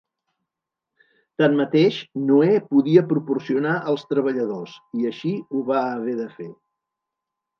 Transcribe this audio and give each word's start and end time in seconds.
Tanmateix, 1.41 1.99
Noè 2.29 2.55
podia 2.71 3.03
proporcionar 3.11 3.75
els 3.93 4.07
treballadors 4.13 4.73
i 5.01 5.07
així 5.11 5.35
ho 5.57 5.61
va 5.71 5.83
haver 5.91 6.17
de 6.25 6.29
fer. 6.39 6.49